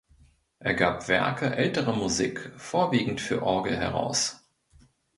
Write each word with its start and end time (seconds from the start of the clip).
Er 0.57 0.73
gab 0.73 1.07
Werke 1.09 1.55
älterer 1.55 1.95
Musik 1.95 2.51
(vorwiegend 2.57 3.21
für 3.21 3.43
Orgel) 3.43 3.77
heraus. 3.77 4.43